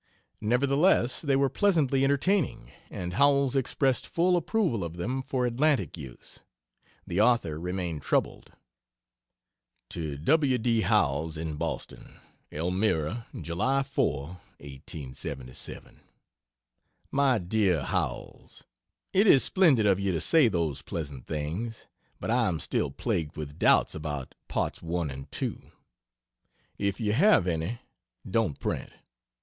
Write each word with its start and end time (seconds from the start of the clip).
Nevertheless, 0.41 1.21
they 1.21 1.35
were 1.35 1.47
pleasantly 1.47 2.03
entertaining, 2.03 2.71
and 2.89 3.13
Howells 3.13 3.55
expressed 3.55 4.07
full 4.07 4.35
approval 4.35 4.83
of 4.83 4.97
them 4.97 5.21
for 5.21 5.45
Atlantic 5.45 5.95
use. 5.95 6.39
The 7.05 7.21
author 7.21 7.59
remained 7.59 8.01
troubled. 8.01 8.51
To 9.91 10.17
W. 10.17 10.57
D. 10.57 10.81
Howells, 10.81 11.37
in 11.37 11.55
Boston: 11.55 12.15
ELMIRA, 12.51 13.27
July 13.41 13.83
4,1877. 13.83 15.99
MY 17.11 17.37
DEAR 17.37 17.83
HOWELLS, 17.83 18.63
It 19.13 19.27
is 19.27 19.43
splendid 19.43 19.85
of 19.85 19.99
you 19.99 20.11
to 20.13 20.19
say 20.21 20.47
those 20.47 20.81
pleasant 20.81 21.27
things. 21.27 21.85
But 22.19 22.31
I 22.31 22.47
am 22.47 22.59
still 22.59 22.89
plagued 22.89 23.37
with 23.37 23.59
doubts 23.59 23.93
about 23.93 24.33
Parts 24.47 24.81
1 24.81 25.11
and 25.11 25.31
2. 25.31 25.61
If 26.79 26.99
you 26.99 27.13
have 27.13 27.45
any, 27.45 27.81
don't 28.27 28.57
print. 28.59 28.89